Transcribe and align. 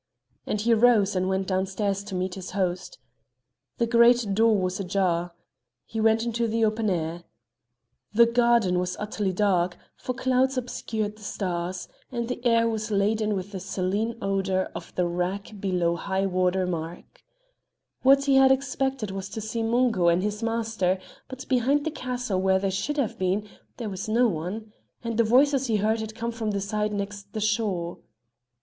And 0.47 0.59
he 0.61 0.73
rose 0.73 1.15
and 1.15 1.29
went 1.29 1.45
downstairs 1.45 2.03
to 2.05 2.15
meet 2.15 2.33
his 2.33 2.53
host. 2.57 2.97
The 3.77 3.85
great 3.85 4.33
door 4.33 4.57
was 4.57 4.79
ajar. 4.79 5.31
He 5.85 6.01
went 6.01 6.25
into 6.25 6.47
the 6.47 6.65
open 6.65 6.89
air. 6.89 7.21
The 8.11 8.25
garden 8.25 8.79
was 8.79 8.97
utterly 8.97 9.31
dark, 9.31 9.77
for 9.95 10.15
clouds 10.15 10.57
obscured 10.57 11.17
the 11.17 11.21
stars, 11.23 11.87
and 12.11 12.27
the 12.27 12.43
air 12.43 12.67
was 12.67 12.89
laden 12.89 13.35
with 13.35 13.51
the 13.51 13.59
saline 13.59 14.17
odour 14.23 14.71
of 14.73 14.91
the 14.95 15.05
wrack 15.05 15.51
below 15.59 15.95
high 15.97 16.25
water 16.25 16.65
mark. 16.65 16.97
The 16.97 16.97
tide 16.97 17.19
was 17.19 17.19
out. 18.15 18.17
What 18.17 18.25
he 18.25 18.35
had 18.37 18.51
expected 18.51 19.11
was 19.11 19.29
to 19.29 19.39
see 19.39 19.61
Mungo 19.61 20.07
and 20.07 20.23
his 20.23 20.41
master, 20.41 20.99
but 21.27 21.47
behind 21.47 21.85
the 21.85 21.91
castle 21.91 22.41
where 22.41 22.57
they 22.57 22.71
should 22.71 22.97
have 22.97 23.19
been 23.19 23.47
there 23.77 23.87
was 23.87 24.09
no 24.09 24.27
one, 24.27 24.73
and 25.03 25.17
the 25.19 25.23
voices 25.23 25.67
he 25.67 25.75
heard 25.75 25.99
had 25.99 26.15
come 26.15 26.31
from 26.31 26.49
the 26.49 26.59
side 26.59 26.91
next 26.91 27.31
the 27.33 27.39
shore. 27.39 27.99